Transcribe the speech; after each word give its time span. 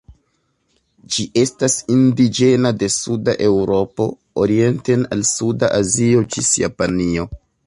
Ĝi 1.15 1.25
estas 1.41 1.75
indiĝena 1.97 2.71
de 2.85 2.91
suda 2.95 3.35
Eŭropo 3.49 4.09
orienten 4.47 5.05
al 5.17 5.23
suda 5.35 5.71
Azio 5.83 6.27
ĝis 6.35 6.53
Japanio. 6.65 7.29